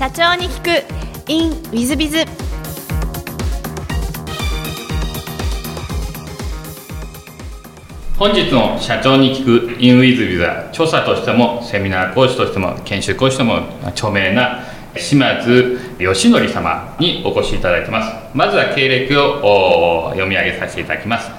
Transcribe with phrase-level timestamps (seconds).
[0.00, 1.30] 社長に聞く。
[1.30, 2.24] In ウィズビズ
[8.16, 13.58] 本日の社長に聞く in ウィズビズは著者としてもセミナー講師としても研修講師とも
[13.88, 14.62] 著名な
[14.96, 18.10] 島津義則様にお越しいただいてます。
[18.34, 21.30] まずは経歴を読み上げさせていただきます。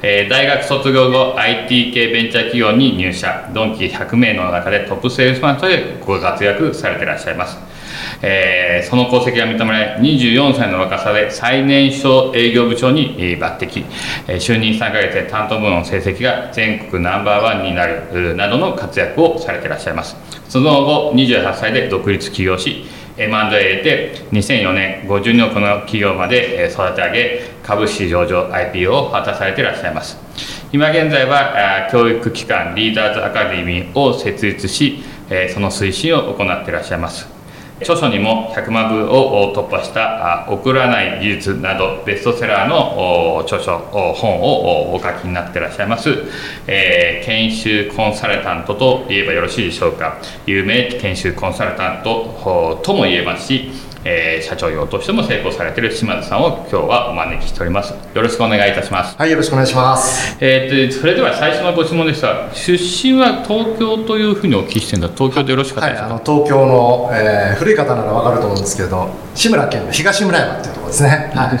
[0.00, 3.50] えー、大学卒業後 IT 系ベンチャー企業に入社。
[3.52, 7.75] ドンキ100名の中でトップセールスマンとしてご活躍されていらっしゃいます。
[8.22, 13.84] えー、その功績が認められ24歳の若さで最年少営業部長に抜擢、
[14.28, 20.16] え、就任3ヶ月で担当部の成績が全国ナンバーワンになるなどの活躍をされていらっしゃいます。
[20.48, 22.84] その後28歳で独立起業し
[23.18, 30.18] M&A で2004年52億の企業まで育て上げ株式上場 IPO を果たされていらっしゃいます。
[30.72, 35.02] 今現在は教育機関リーダーズアカデミーを設立し
[35.54, 37.35] その推進を行っていらっしゃいます。
[37.80, 46.10] 著書にも100万部を突破した「送らない技術」などベストセラーの著書本をお書きになってらっしゃいます、
[46.66, 50.16] えー、研修コンサルタントといえばよろしいでしょうか。
[50.46, 53.70] 有名研修コンサルタントとも言えますし
[54.08, 57.92] えー、社長業としても成功されている島津さんを今日はお招きしております。
[58.14, 59.16] よろしくお願いいたします。
[59.16, 60.36] はいよろしくお願いします。
[60.40, 65.08] えー、とそれでは最初のご質問ですが出身は東京というふうにお聞きしてるんだ。
[65.08, 71.58] 東京でよろしかったですか、はい、あの東京の、えー、古い方ならわかると思うんですけど志村県の東村山っていうところですね、はい、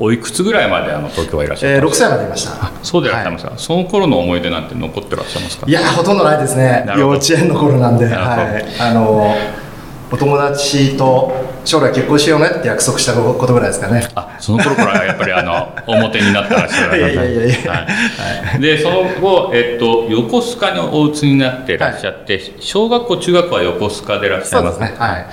[0.00, 2.72] おいくつぐらいまであの東京はいらっしゃる、えー、6歳までいました。
[2.82, 5.66] そうでいらっしゃいますか、はい、その頃の思い出なんて残ってらっしゃいますか？
[5.68, 6.84] いやほとんどないですね。
[6.98, 8.06] 幼稚園の頃なんで。
[8.06, 8.64] はい。
[8.80, 9.34] あの
[10.14, 11.32] お友達と
[11.64, 14.08] 将来結婚しようねって約束したことぐらいですかね。
[14.14, 16.80] あその頃からやっぱりあの 表になったらしいい。
[16.80, 24.94] やいやいやいや、はい、でその後、えっと、横須賀のお家になっていらっしゃって、はい、小学校中学校は横須賀でいらっしゃいますね。
[24.96, 25.26] はい。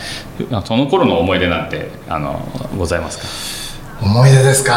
[0.66, 2.40] その頃の思い出なんてあの
[2.76, 3.26] ございますか？
[4.02, 4.73] 思い出ですか。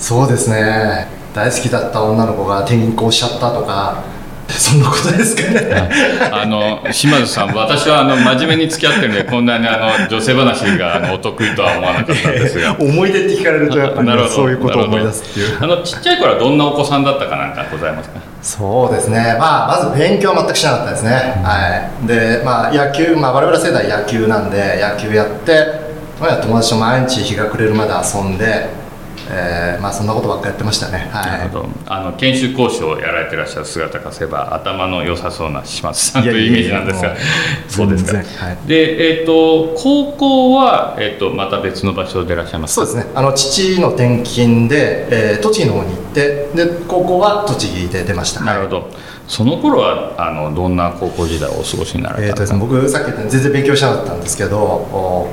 [0.00, 1.06] そうですね。
[1.32, 4.02] 大好きだった女の子が転校しちゃったとか
[4.58, 5.88] そんなことですかね。
[6.30, 12.76] あの島津さん、私はあの真面目に付き合ってるんで、こんなにあの女性話があのお得意とは思わなかったんですが。
[12.80, 15.58] 思い出って聞かれると、やっぱり、 ね、そういうことを思い出すっていう。
[15.60, 18.20] あのちっちゃい頃はどんなお子さんだったかなんかございますか？
[18.42, 19.36] そうですね。
[19.38, 21.34] まあまず勉強は全くしなかったですね。
[21.38, 21.56] うん、は
[22.04, 22.06] い。
[22.06, 25.64] で、まあ野球、まあ我々世代野球なんで野球やって、
[26.20, 28.83] まあ友達と毎日日が暮れるまで遊んで。
[29.30, 31.68] えー、まあそんなことばっかやってましたね、はい、なるほど。
[31.86, 37.16] あの研修講師をやられてらっしゃる姿からすれば頭の良さそうな島津さんというイメージなんですが。
[37.68, 43.06] そうですか、はい、で、えーと、高校は、えーと、また別の場所でいらっしゃいますそうですね。
[43.14, 48.44] あの父の転勤で、えー、栃木の方に行ってで高校は栃木で出ました。
[48.44, 48.90] なるほど、
[49.26, 55.28] その頃はあのどんな高校時代をお過ごしになられたんですか、えー、僕さっき言った全然勉強しなかったんですけど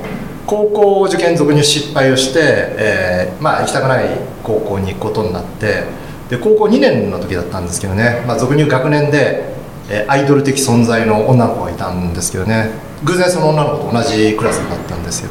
[0.46, 2.40] 高校受験俗に失敗をして、
[2.78, 4.08] えー、まあ行きたくない
[4.42, 5.84] 高校に行くことになって
[6.28, 9.54] で高校2年の時だったんですけどね、まあ、俗に言う学年で、
[9.90, 12.70] えー、アイドル的存在の女の子がいたんですけどね
[13.04, 15.30] 偶然その女の子と同じクラスになったんですよ。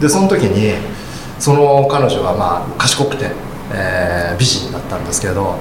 [0.00, 0.74] でその時に
[1.38, 3.30] その彼女はまあ賢くて、
[3.72, 5.56] えー、美人だったんですけど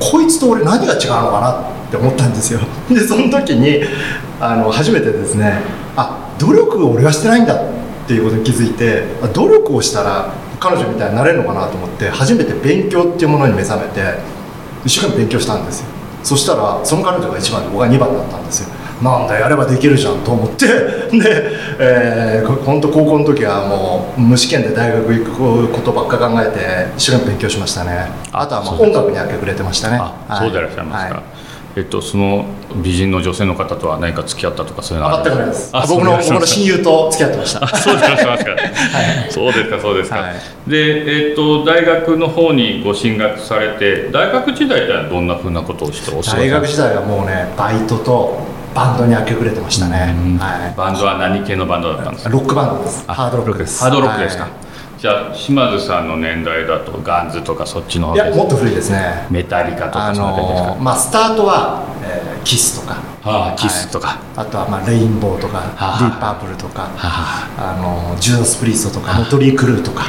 [0.00, 2.60] こいつと俺何が違うのかなって思ったんですよ。
[2.88, 3.82] でその時に
[4.40, 5.60] あの初めてですね
[5.96, 7.75] あ努力を俺はしてないんだ
[8.06, 9.02] っていうことに気づいて
[9.34, 14.00] 努力をしたら彼女みたいになれるのかなと思って初めて勉強っていうものに目覚めて
[14.84, 15.86] 一生懸命勉強したんですよ。
[16.22, 18.68] そしたらその彼女が1番で僕が2番だったんですよ。
[19.02, 20.66] なんだやればできるじゃんと思って
[21.18, 28.10] で、えー、本当高校の時はもう無試験で大学行くことばっか考えて一生懸命勉強しましたね。
[28.32, 30.00] あとはまあ音楽に明け暮れてましたね。
[30.38, 31.22] そうでいらっしゃいますか、はい
[31.76, 32.46] えっと、その
[32.82, 35.22] 美人の女性の方とは何か付き合ったとかそういうのは？
[35.22, 35.72] 全くないです。
[35.72, 37.66] 僕の僕の親友と付き合ってました。
[37.68, 38.34] そうですか、は
[39.28, 39.80] い、そうですか。
[39.80, 48.38] そうですか、はい、で、えっと、大学の方にご進学されて大学時代ではどんなふうなことをしてお大学時代はもうねバイトと
[48.74, 52.30] バンドに明け暮れてましたね、はい、バンドは何系のバンドだったんですか？
[52.30, 53.06] ロックバンドです。
[53.06, 53.82] ハードロックです。
[53.82, 54.48] ハードロックですか、
[54.98, 59.26] じゃあ島津さんの年代だとガンズとかそっちのいやもっと古いですね。
[59.30, 63.16] メタリカとかあのー、まあスタートは、えー、キスとか。
[63.28, 68.12] ああキスとか、あとはまあレインボーとか、はあ、ディープパープルとか、はあ、あ。
[68.12, 70.04] のジュース・プリーストとか、ノトリー・クルーとか。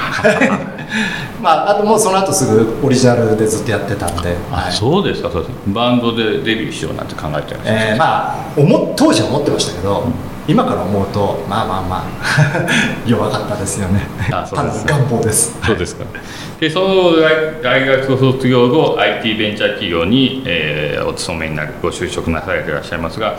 [1.42, 5.54] まあ、あともうその後すぐオリジナルでずっとやってたんで、はい、そうですかそうです。
[5.68, 10.04] バンドでデビューしようなんて考えてるんですか、えー、まあ思当時は思ってましたけど、
[10.48, 12.68] 今から思うとまあまあまあ
[13.06, 14.08] 弱かったですよね。
[14.32, 15.58] あそうです願望です。
[15.66, 16.06] そうですか。
[16.60, 16.88] でその
[17.62, 23.36] 大大学を卒業後 IT ベンチャー企業に、えーお勤めになるご就職なされていらっしゃいますが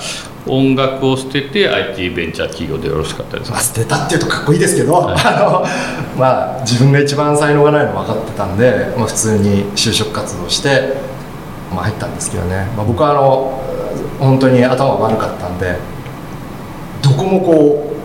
[0.46, 3.56] 音楽を捨てて IT ベンチャー企業でよろしかったですか？
[3.56, 5.64] まあ、捨てたっていうとかっこいいですけど、あの
[6.18, 10.94] まあ、自分が一番才能がないの分かってたんで、まあ、普通に就職活動して、
[11.74, 13.60] まあ、入ったんですけどね、まあ、僕はあの
[14.18, 15.76] 本当に頭悪かったんで
[17.08, 17.96] どこもこ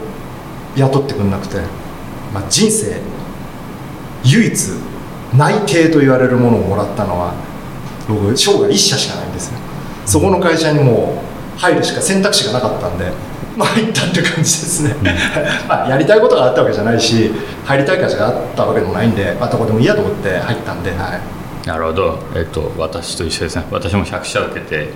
[0.76, 1.58] う雇ってくれなくて、
[2.34, 3.02] まあ、人生
[4.24, 4.54] 唯一
[5.36, 7.34] 内定と言われるものをもらったのは
[8.08, 9.60] 僕生涯1社しかないんですよ。
[10.06, 11.22] そこの会社にも
[11.56, 13.12] う入るしか選択肢がなかったんで
[13.58, 14.96] まあ入ったって感じですね、
[15.68, 17.32] まあやりたいことがあったわけじゃないし
[17.66, 20.96] 入りたい会社があったわけでもないんで、まあ、どこでもいいやと思って入ったんで、は
[21.66, 23.66] い、なるほど、えっと、私と一緒ですね。
[23.72, 24.90] 私も100社受けて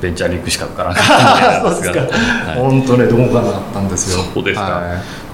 [0.00, 1.02] ベンチャーに行くしか受からなか。
[1.70, 4.24] った本当ねどうもかなかったんですよ。
[4.34, 4.82] そうですか、はい。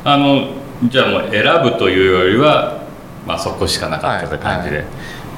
[0.05, 0.49] あの
[0.85, 2.79] じゃあもう選ぶというよりは、
[3.27, 4.87] まあ、そこしかなかったという感じで、はい。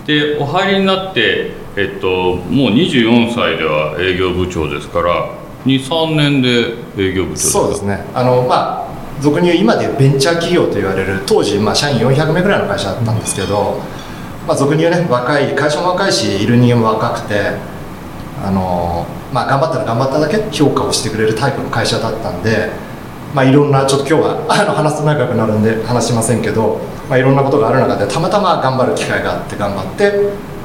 [0.07, 5.29] でお入りになって、えっと、もう24歳では営業部長ですから
[5.67, 7.59] 23年で営業部長ですか？
[7.61, 8.05] そうですね。
[8.15, 8.87] あのまあ
[9.21, 13.81] 俗に言う今でベンチャー企業と言われる当時、まあ、社員400名ぐらいの会社だったんですけど、
[14.47, 17.53] まあ、俗に言うね若い会社も若いしいる人間も若くて
[18.45, 22.71] あの、まあ、頑張ったら頑張っただけ評価をしてくれるタイプの会社だったんで、
[23.35, 26.79] まあ、いろんなちょっと今日は あの話すと長くなるんで話しませんけど、
[27.09, 30.11] まあ、いろんなことがある中でたまたま頑張る機会があって頑張って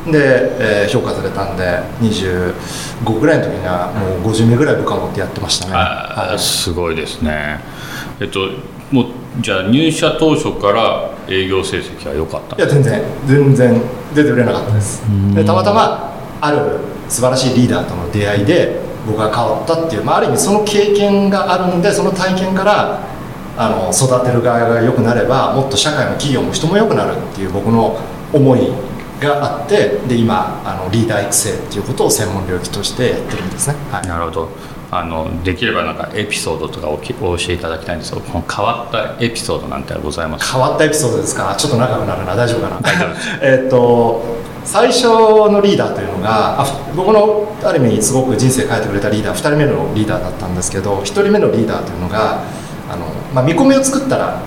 [0.10, 3.92] で、えー評価されたんで25ぐらいの時には
[4.24, 5.74] もう50名ぐらい部下を持ってやってましたね。
[5.74, 6.40] はい。
[6.40, 7.60] すごいですね。
[8.20, 8.40] えっと
[8.92, 9.06] もう
[9.40, 13.82] じゃあ入社当初から営業成績は良かったいや全然全然
[14.14, 15.02] 出て売れなかったです。
[15.34, 16.58] でたまたまある
[17.12, 23.00] 素晴らしいリーダーとの出会いで僕が変わったっていう、まあ、ある意味その経験があるんでその体験から
[23.58, 28.00] あの育てる側が良くなればもっと社会も企業も人も良くなるっていう僕の
[28.32, 28.70] 思い
[29.20, 34.08] があってで今あのリーダー育成っていうことを専門領域としてやってるんですね、はい。
[34.08, 34.50] なるほど。
[34.94, 40.58] あのできればなんかエピソードとかおきお教えいただきたいんですけどこの変わったエピソードなんてございますか？
[40.58, 41.56] 変わったエピソードですか？
[41.56, 42.36] ちょっと長くなるな。
[42.36, 42.82] 大丈夫かな？
[43.42, 44.22] えっと
[44.64, 46.66] 最初のリーダーというのがあ
[46.96, 52.44] 僕のある意味すごく人生変えてくれたリーダー2人目のリーダーだったんですけど1人目のリーダーというのが
[52.90, 54.42] あの、まあ、見込みを作ったら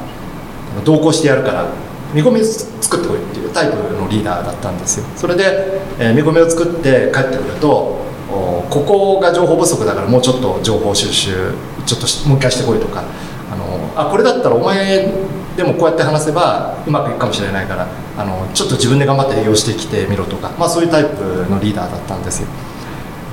[0.84, 1.66] 同行してやるから
[2.12, 5.06] 見込みを作ってこいっていうタイプのリーダーだったんですよ。
[5.16, 11.52] それで、えー見込みを作って帰ってくるとおここが情報不足だからもうちょっと情報収集
[11.86, 13.04] ちょっともう一回してこいとか
[13.52, 15.12] あのあこれだったらお前
[15.56, 17.86] でもこうやって話せばうまくいくかもしれないから
[18.16, 22.48] あのちょっと自分で頑張って営業してきてみろとか、まあ、そういうタイプのリーダーだったんですよ。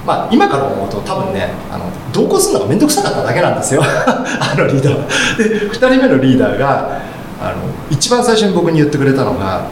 [0.06, 3.82] まあ、今から思うと多分ねあの同行するのが面倒くさかっただけなんですよ。
[3.86, 5.00] あのリーダー。
[5.00, 5.08] は
[5.38, 7.02] で2人目のリーダーが
[7.40, 7.56] あの
[7.90, 9.66] 一番最初に僕に言ってくれたのが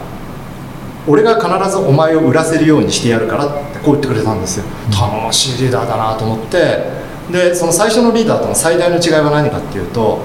[1.06, 4.64] 俺が必ずお前を売らせるようにしてやるからってこう言ってくれたんですよ。
[4.92, 7.00] 頼もしいリーダーだなと思って。
[7.32, 10.18] でその最初のリーダーとの最大の違いは何かっていうと、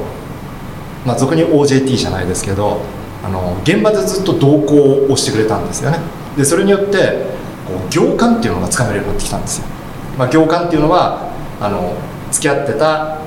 [1.06, 2.82] まあ、俗に OJT じゃないですけど
[3.24, 6.00] あの現場でずっと同行をしてくれたんですよね。
[6.38, 7.36] でそれによって
[7.68, 9.66] こう行間っていうのがつかめるようになってきたんですよ、
[10.18, 11.96] まあ、行間っていうのはあの
[12.32, 13.20] 付き合ってた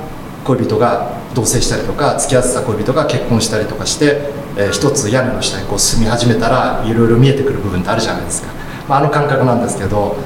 [0.45, 8.49] 恋人が同棲したりとか付き合ってた恋人が結婚したりとかして、えー一つ屋根の下にこう住み始めたらいろいろ見えてくる部分ってあるじゃないですか、
[8.89, 10.17] まあ、あの感覚なんですけど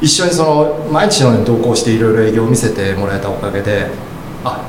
[0.00, 3.90] 一緒にその毎日のように同行していろいろ営業を見せてもらえたおかげで
[4.44, 4.60] あ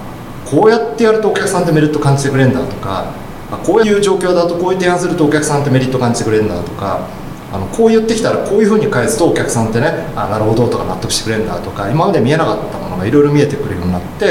[0.45, 3.11] こうやってやるとお客さんってメリット感じてくれるんだとか
[3.51, 7.07] あこういう状況だとこういう提案するとお客さんってメリット感じてくれるんだとか
[7.51, 14.25] あのこう言ってきたらこういうふうに返すとお客さんってねあなるほどとか納得してくれるんだとか今まで見えなかったものがいろいろ見えてくるようになって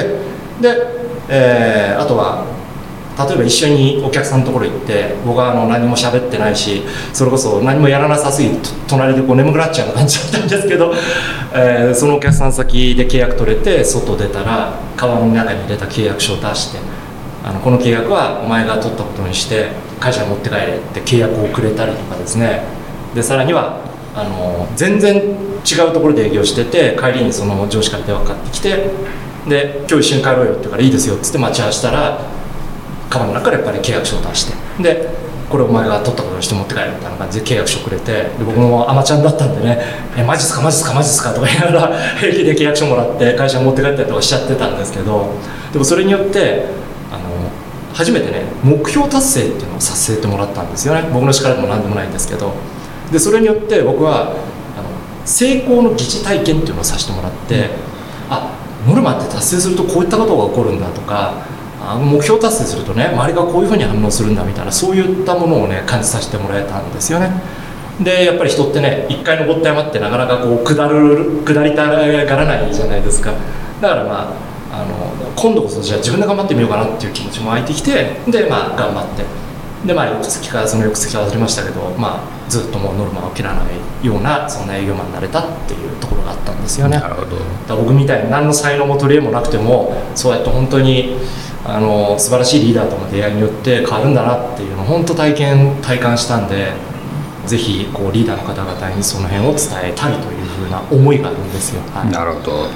[0.61, 0.77] で、
[1.29, 2.45] えーあとは
[3.17, 8.57] 例えば一緒にお客さんのところ行って僕はあの何も喋ってないしそれこそ何もやらなさすぎて
[8.89, 10.93] 隣でこう眠くなっちゃうような感じだったんですけど、
[11.55, 16.79] えーそのお客さん先で契約取れて外出たら川の中に入れた契約書を出して
[17.45, 19.69] あのこの契約はお前が取ったことにして
[20.01, 22.63] 会社に持って帰れって契約をくれたりとかですね。
[23.15, 23.79] でさらには
[24.17, 28.91] あの全然違うところで営業してて帰りにその上司から電話かかってきて
[29.49, 32.19] で今日一緒に帰ろうよって言うからいいですよっつって待ち合わせたら
[33.15, 34.83] カバンの中からやっぱり契約書を出して。
[34.83, 35.09] で
[35.49, 38.13] これお前が取ったことにして持って帰るみたいな感じで契約書くれて。
[38.13, 39.79] で僕もアマちゃんだったんでね
[40.19, 40.63] 「えマジっすか？
[40.63, 40.95] マジっすか？
[40.95, 45.29] マジっすか」とか言いながら 平気で契約書もらって会社に持って帰ったりとかしちゃってたんですけど。
[45.73, 46.67] でもそれによって
[47.13, 47.21] あの
[47.93, 51.05] 初めてね目標達成っていうのをさせてもらったんですよね。
[51.13, 52.53] 僕の力でも何でもないんですけど。
[53.13, 54.33] でそれによって僕はあの
[55.25, 57.71] 成功の疑似体験っていうのをさせてもらって、
[58.31, 58.51] あ
[58.89, 61.35] ノルマって達成するとこういったことが起こるんだとか
[61.93, 67.31] あ目標達成するとね周りがこういうふうに反応するんだみたいなそういったものをね感じさせてもらえたんですよね。
[68.01, 73.33] でやっぱり人ってね一回登って山ってなかなかこう下る下りたがらないじゃないですか。
[73.81, 74.35] だからま
[74.73, 79.45] ああの今度こそじゃあ自分で頑張ってみようかなっていう気持ちも湧いてきてでまあ頑張って。
[79.87, 86.99] でまあ翌月かその翌月は忘れましたけど、まあ、ずっともうノルマを切らないようなそんな営業マンになれたっていうところがあったんですよね。
[86.99, 87.37] なるほど。
[87.69, 91.17] だ僕みたいに何の才能も取り柄もなくてもそうやって本当に
[91.67, 96.73] あの素晴らしいリーダーとの出会いによって変わるんだなっていうのを本当体験体感したんで
[97.47, 102.69] ぜひこうリーダーの方々にその辺を伝えたいというふうな思いがあるんですよ、はい、なるほど。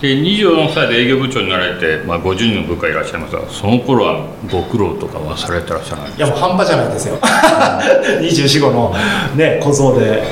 [0.00, 7.18] で24歳で営業部長になられて、まあ、50人の部下いらっしゃいますがその頃はご苦労とかはされてらっしゃらないいやもう半端じゃないですよ。
[7.20, 8.94] 24号の
[9.36, 10.22] ね小僧で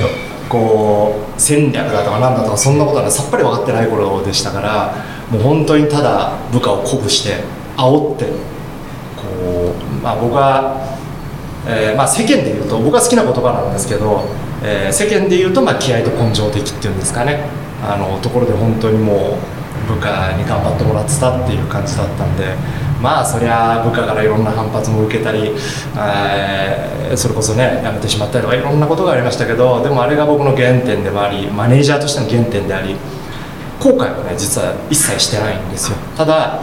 [0.48, 4.94] こう戦略だとかなんだとかそんなことは、ね、さっぱり分かってない頃でしたから
[5.30, 10.98] もう本当にただ部下を鼓舞して煽ってこう、まあ、僕は、
[11.66, 14.24] えーまあ、世間で言うと僕は好きな言葉なんですけど、
[14.62, 17.48] えー世間で言うと、まあ、気合と根性的っていうんですかね。
[17.80, 19.38] あのところで本当にも
[19.88, 22.44] う部下に頑張ってもらってたっていう感じだったんで
[23.00, 25.52] まあそりゃ部下からいろんな反発も受けたり、
[25.96, 32.96] えーそれこそね辞めてしまったりとかいろんなことがありましたけどでもあれが僕の原点でもありマネージャーとしての原点であり
[33.80, 35.96] 後悔はね実は一切してないんですよ。
[36.16, 36.60] ただ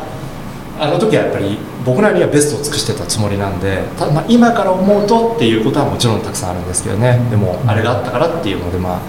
[0.79, 7.19] あの時はやっぱり僕なりにはベストを尽くしてたつもりなんでただまあ今から思うとっていうことはもちろんたくさんあるんですけどね。
[7.29, 8.99] でもあれがあったからっていうのでまあ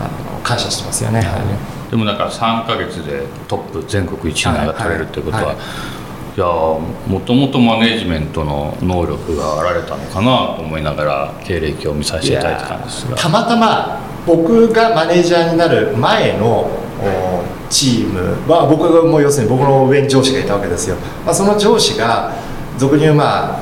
[0.00, 1.90] あの感謝してますよね、はい。
[1.90, 5.56] でもなんか3か月でトップ全国1位がれるってことは、はい。
[5.56, 5.58] い。
[6.38, 13.16] やーもともとマネジメントの能力があられたのかなと思いながら経歴を見させていただいてたんですが。
[13.16, 16.87] たまたま僕がマネージャーになる前のお
[17.70, 22.34] チームは僕がもう要するに僕の上に上司がいたわけですよ、まあ、その上司が
[22.76, 23.60] 俗に言うまあ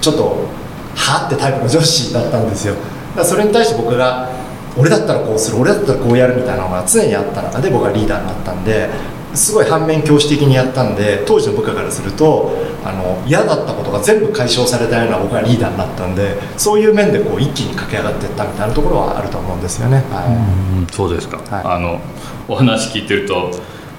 [0.00, 0.48] ちょっと
[0.94, 2.74] はってタイプの上司だったんですよ。
[2.74, 2.86] だか
[3.20, 4.28] らそれに対して僕が
[4.76, 8.88] 俺だったらこうする俺だったらこうやるみたいなのが常にあった中で僕がリーダーになったんで
[9.34, 12.52] すごい反面教師的にやったんで当時の部下からすると
[12.84, 21.64] あの嫌だったことが全部解消されたような僕がリーダーになったんでそういう面でこう一気に駆け上がっていったみたいなところはあると思うんですよね、はいうんそうですか、はい。
[21.76, 22.00] あの
[22.48, 23.50] お話聞いてると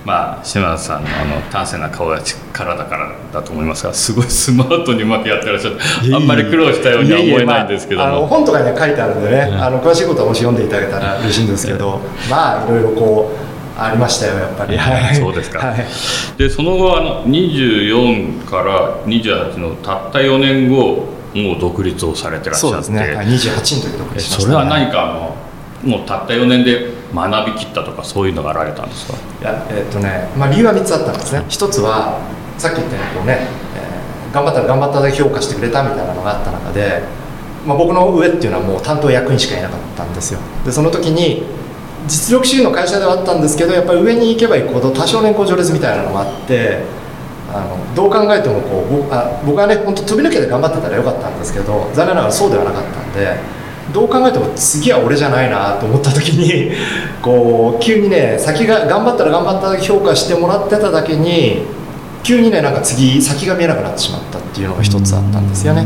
[0.04, 5.80] まあ島津さんのあの端正な顔や力だからだと思いますがすごい スマートにうまくやってらっしゃって
[6.14, 15.16] あんまり苦労したようには思えないんですけどまああのも本とかには書いてあるんでね、あの詳しいことはもし読んでいただけたら嬉しいんですけど、まあいろいろこうありましたよやっぱり、はい。
[15.16, 15.60] そうですか。
[15.60, 15.86] はい。
[16.38, 22.84] でその後あの24から28のたった4年後もう独立をされてらっしゃって。
[22.84, 25.36] そうですね、はい、28の時独え立しました、ね、それは何かあの
[25.98, 29.18] もうたった4年で学びきったとかそういうのがあられたんですか？
[29.42, 31.46] いやえっとね、まあ、理由は3つあったんですね。
[31.50, 32.20] 一つは
[32.58, 33.92] さっき言ったようにこうね、えー
[34.32, 37.04] 頑張ったら頑張っただけ評価してくれたみたいなのがあった中で、
[37.68, 40.40] まあ、僕の上っていうのはもう担当役員しかいなかったんですよ。
[40.64, 41.44] でその時に
[42.08, 46.84] 実力主義の会社ではあったんですけどやっぱり上に行けば行くほど多少年功序列みたいなのがあって
[47.54, 53.36] あのどう考えてもこう僕あ僕はね本当飛び抜けて頑張ってたらよかったんですけど残念ながらそうではなかったんで
[53.94, 56.72] どう考えても次は俺じゃないなと思った時に
[57.22, 61.64] こう急にね先が頑張ったら頑張った評価してもらってただけに
[62.24, 65.86] 急にねなんか次先が見えなくなってしまったっていうのが一つあったんですよね。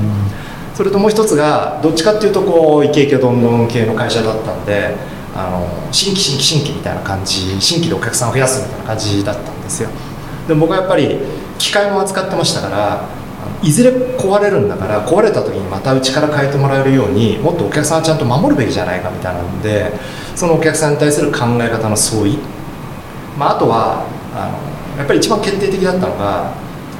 [0.75, 4.93] それともう一つがどっちかっていうとこうイケイケどんどん系の会社だったんで
[5.35, 9.89] あの新規新規新規みたいな感じ新規でお客さんを増やすみたいな感じだったんですよ。
[10.47, 11.17] でも僕はやっぱり
[11.57, 13.09] 機械も扱ってましたから
[13.61, 19.91] いずれ壊れるんだから壊れた時にまたうちから変えてもらえるようにもっとお客さんはちゃんと守るべきじゃないかみたいなので
[20.35, 22.37] そのお客さんに対する考え方の相違、
[23.37, 26.53] まあ、あとはあのやっぱり一番決定的だったのが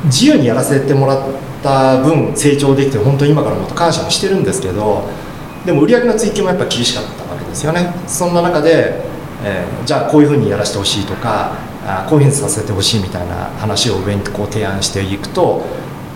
[0.06, 1.32] 自由にやらせてもらっ
[1.64, 5.08] た分成長できて本当に今からもっと感謝もしてるんですけど
[5.66, 7.25] でも売り上げの追求もやっぱ厳しかった。
[7.56, 7.94] ですよね。
[8.06, 9.02] そんな中で、
[9.44, 15.64] えーじゃあこういうふうにやらせてほしいとかあこういうふうにさせてほしいみたいな話を上にこう提案していくと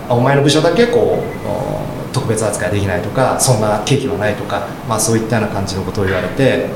[0.09, 6.69] お前の部署だけこう特別扱いできないとかそんな契機はないとか、まあ、そういったような感じのことを言われて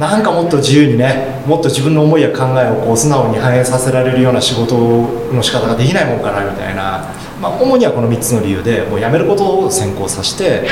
[0.00, 4.76] なんかもっと自由にねもっと自分の思いや考えをこう素直に反映させられるような仕事
[5.32, 10.68] の仕方ができないもんかなみたいな、まあ、主にはこの3つの理由でもう辞めることを先行させて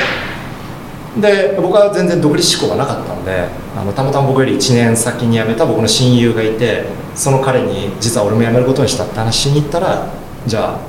[1.21, 10.07] で僕は全然独立志向がなかったんであのたまたま僕より1年先に辞めた僕の親友がいてその彼に実は俺も辞めることにしたって話しに行ったら
[10.45, 10.79] じゃあ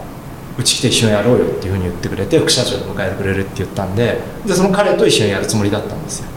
[0.58, 6.28] うち来て一緒にやろうよっていうふうに言ってくれて副社長で迎えてくれるって言ったんででその彼と一緒にやるつもりだったんですよ。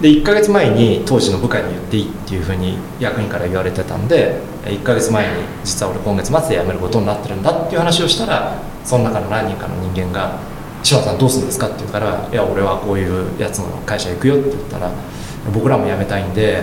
[0.00, 10.38] で1ヶ月前に当時の部下に言っていいっていうふうに役員から言われてたんで1ヶ月前に実は俺今月末で辞めることになってるんだっていう話をしたらその中の何人かの人間が
[10.84, 14.92] 「柴田さんどうするんですか?」って言うから「いや俺はこういうやつの会社行くよ」って言ったら
[15.52, 16.62] 「僕らも辞めたいんで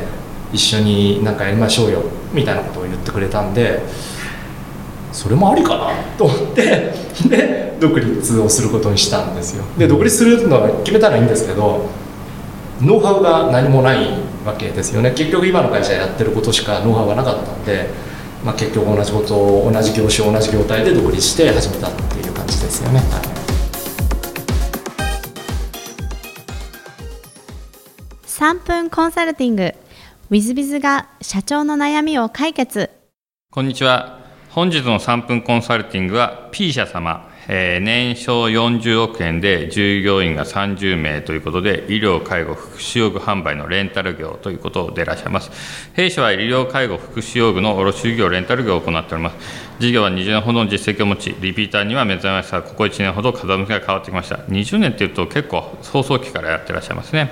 [0.54, 3.84] 一緒になんかやりましょうよ」みたいなことを言ってくれたんで
[5.12, 5.88] それもありかな？
[6.18, 6.94] と思って
[7.28, 9.64] で独立をすることにしたんですよ。
[9.78, 11.90] で独立するのは決めたらいいんですけど
[12.82, 13.98] ノウハウが何もない
[14.46, 15.12] わけですよね。
[15.16, 17.90] 結局今の会社やってることしかノウハウがなかったんで、
[18.46, 23.41] まあ、結局同じことを同じ業種同じ業態で独立して始めたっていう感じですよね、はい。
[28.42, 29.76] 3分コンサルティング w
[30.32, 32.90] i z b i z が社長の悩みを解決
[33.52, 34.20] こんにちは
[34.50, 45.52] 本日の3分コンサルティングは P 社様えー、年商40億円で従業員が30名ということで、医療、介護、福祉用具販売のレンタル業ということでいらっしゃいます。
[45.94, 49.36] 弊社は医療、介護、福祉用具の卸業、レンタル業を行っております。
[49.80, 54.36] 事業は20年ほどの実績を持ち、リピーターには目覚めました、ここ1年ほど風向きが変わってきました。
[54.36, 57.32] 20年っていうと結構、早々期からやってらっしゃいますね。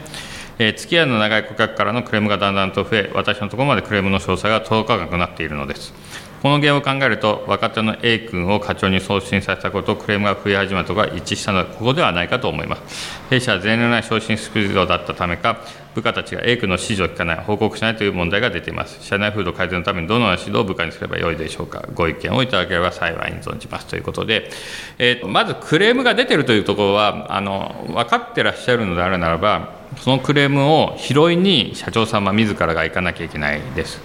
[0.59, 5.93] えー、付き合いの長い顧客からのクレームがだんだんと増え、私のところまでクレームの詳細が届かなくなっているのです。
[6.41, 13.19] この原因を考えると、若手の A 君を課長に送信させたこと、クレームが増え始めたとが一致したのは、ここではないかと思います。
[13.29, 15.61] 弊社は前例ない昇進スピードだったためか、
[15.95, 18.99] 部下たちが A 君の指示を聞かない、報告しないという問題が出ています。
[19.01, 21.85] 社内風土改善のためにどのような指導を部下にすればよいでしょうか。
[21.93, 24.49] ご意見をいただければ幸いに存じますということで、
[24.97, 33.99] えー、まずクレームが出てるというところは、あの分かってらっしゃるのであるならば、そのクレームを拾いに社長様自らが行かなきゃいけないです。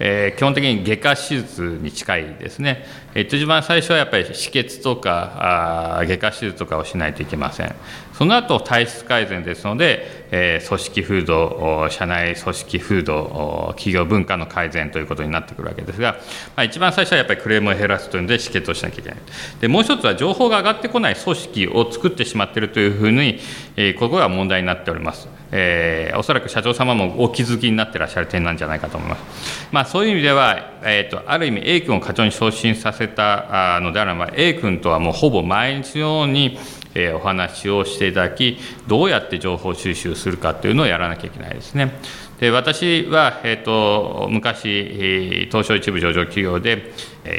[0.00, 7.74] えー、基本的に外科手術に近いですね、えー、一番最初はやっぱり止血とかあ外科手術とかをしないといけません。
[8.12, 16.12] その後体質改善ですので、えー、組織風土社内組織風土企業文化の改善ということになってくるわけですが、
[16.56, 19.18] まあ、一番最初はやっぱりクレームを減らすというので止血をしなきゃいけない。
[19.60, 23.38] でもう一つは情報が上がってこない組織を作ってしまっているというふうに、
[23.76, 25.37] えー、ここが問題になっております。
[25.50, 29.68] えー、おそらく社長様もお気づきになってらっしゃる点なんじゃないかと思います。
[29.72, 36.58] まあ、そういう意味では、えーと、ある意味 A 君を課長に昇進させたのであれば A 君とはもうほぼ毎日のように、
[37.04, 41.92] え、お話をしていただきどうやって情報収集するかというのをやらなきゃいけないですね。
[42.40, 46.92] で私は、えーと、昔、東証一部上場企業で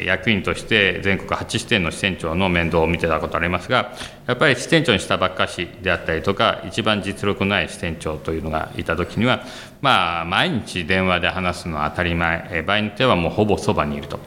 [0.04, 3.92] 役員として全国8支店の支店長の面倒を見てたことありますが、
[4.26, 9.44] やっぱり支店長にしたばっかしであったりとか、一番実力のない支店長というのがいたときには、
[9.80, 14.20] まあ、毎日電話で話すのは当たり前、場合によってはもうほぼそばにいると。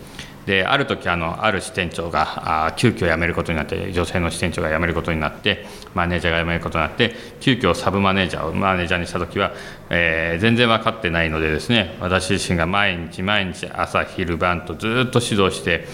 [0.46, 9.54] である時あのある支店長があ急遽辞めることになって女性の支店長が辞めることになってマネージャーが辞めることになって急遽サブマネージャーをマネージャーにした時は、
[9.90, 15.86] えー、全然分かってないのでですね私自身が毎日毎日朝昼晩とずっと指導して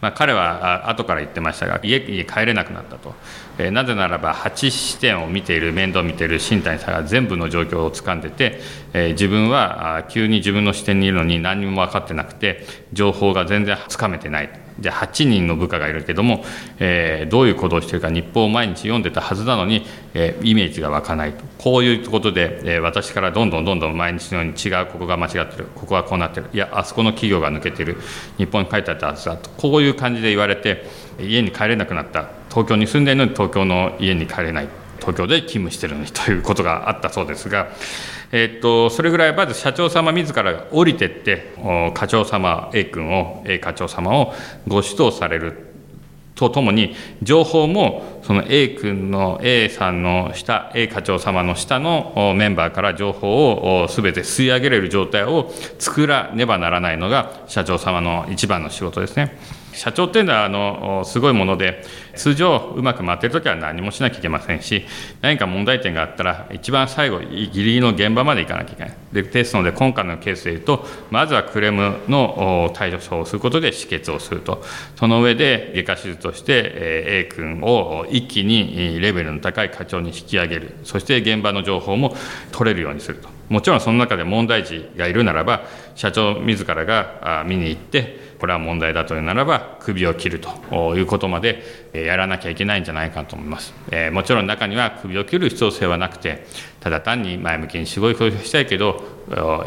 [0.00, 3.14] まあ、彼は後から言ってましたが家に帰れなくなったと、
[3.58, 8.60] えー、なぜならば8視点を見ている面倒を見ている新谷さんが全部の状況をつかんでて、
[8.92, 16.44] えー、自分は急に自分の視点にいるのに何も分かってなくて情報が全然つかめてないじゃあ8人の部下がいるけども、
[16.78, 21.44] えー、どういう行動をしているか日報を毎日読んでたはずなのに、えー、イメージが湧かないと。
[21.58, 26.50] こういうことで、えー、私からどんどんどんどん毎日のように違うここが間違ってるここはこうなってる。
[26.52, 27.96] いやあそこの企業が抜けてる。
[28.36, 29.50] 日本に書いてあったはずだと。
[29.50, 30.84] こういう感じで言われて
[31.20, 32.28] 家に帰れなくなった。
[32.50, 34.68] 東京に住んでいるのに東京の家に帰れない。
[35.08, 37.68] 東京で勤務してるのにということがあったそうですが、
[38.30, 41.54] えっと、それぐらいまず社長様自ら降りてって
[41.94, 44.34] 課長様 A 君を A 課長様を
[44.66, 45.68] ご指導される
[46.34, 59.36] とともに情報もその A 君の A さんの下 A 課長様の下のメンバーから情報を全て吸い上げれる状態を作らねばならないのが社長様の一番の仕事ですね。
[59.78, 61.84] 社長っていうのはあのすごいもので
[62.16, 64.84] 通常うまく回ってる時は何もしなきゃいけませんし
[65.20, 68.96] 何か問題点があったら一番最後ギリギリの現場まで行かなきゃいけない。
[69.12, 74.62] でですので今回のケースでいうとまずはクレームの対処法をすることで止血をすると。
[74.96, 80.74] その上で外科手術として A 君を一気にレベルの高い課長に引き上げる。
[80.82, 82.16] そして現場の情報も
[82.50, 83.28] 取れるようにすると。
[83.48, 85.62] もちろんその中で問題児がいるならば
[85.94, 91.62] 社長自らが見に行ってこれは問題だというならば首を切るということまで
[91.94, 96.44] やらなきゃいけないんじゃないかと思います、えもちろん中には首を切る必要性はなくて
[96.80, 99.02] ただ単に前向きにすごい表したいけど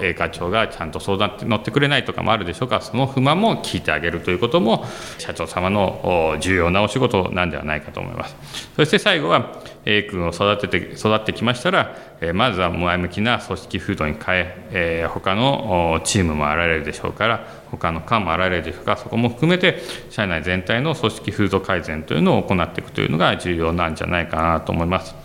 [0.02, 4.86] A 課長がちゃんと相談って乗ってくれないとかもあるでしょうかその不満も聞いてあげるということも
[5.18, 8.36] 社長様の重要なお仕事なんではないかと思います。
[8.76, 11.96] そして最後は A 君を育てて育ってきましたら
[12.34, 19.82] まずは前向きな組織風土に変ええ他のチームもあられるでしょうから他の官もあられるでしょうかそこも含めて
[20.12, 25.16] 社内全体の組織風土改善というのを行っていくというのが重要なんじゃないかなと思います。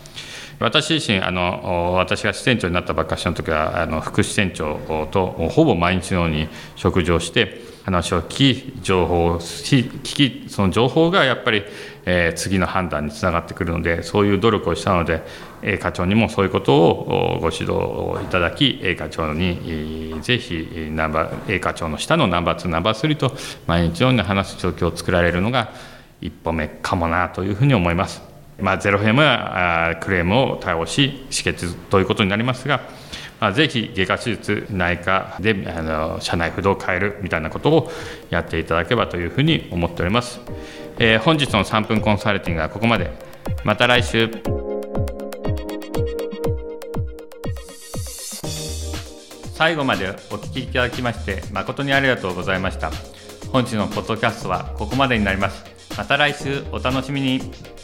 [0.59, 11.63] 私自身あの私が支店長になったばっかしの時はあの副支店長とほぼ毎日のように食事をして話を聞き情報を聞きその情報がやっぱり、
[12.07, 15.23] え、次の判断につながってくるのでそういう努力をしたので
[15.63, 23.33] A 課長にもそういうことをご指導いただき A 課長にぜひナンバー A 課長の下のナンバー2ナンバー3と
[23.67, 25.73] 毎日のように話す状況を作られるのが
[26.21, 28.23] 一歩目かもなというふうに思います。
[28.59, 32.81] まあ、ゼロフェムはクレームを対応し止血ということになりますが
[33.41, 37.91] まあ、ぜひ外科手術内科であの社内不動を変えるみたいなことを
[38.31, 40.41] やっていただければというふうに思っております、
[40.99, 43.11] えー、本日の3分コンサルティングはここまで。
[43.65, 44.31] また来週。
[49.55, 52.91] 最後までお聞きいただきまして誠にありがとうございました。
[53.53, 55.65] 本日のポッドキャストはここまでになります。
[55.97, 56.65] また来週。
[56.73, 57.76] お楽しみに。